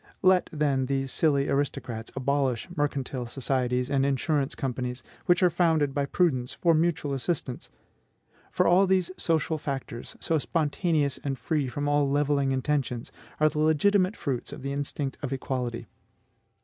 Let, 0.23 0.49
then, 0.51 0.87
these 0.87 1.11
silly 1.11 1.47
aristocrats 1.47 2.11
abolish 2.15 2.67
mercantile 2.75 3.27
societies 3.27 3.87
and 3.91 4.03
insurance 4.03 4.55
companies, 4.55 5.03
which 5.27 5.43
are 5.43 5.51
founded 5.51 5.93
by 5.93 6.07
prudence 6.07 6.55
for 6.55 6.73
mutual 6.73 7.13
assistance. 7.13 7.69
For 8.51 8.65
all 8.65 8.87
these 8.87 9.11
social 9.17 9.59
facts, 9.59 10.15
so 10.19 10.39
spontaneous 10.39 11.19
and 11.23 11.37
free 11.37 11.67
from 11.67 11.87
all 11.87 12.09
levelling 12.09 12.51
intentions, 12.51 13.11
are 13.39 13.47
the 13.47 13.59
legitimate 13.59 14.17
fruits 14.17 14.51
of 14.51 14.63
the 14.63 14.73
instinct 14.73 15.19
of 15.21 15.31
equality. 15.31 15.85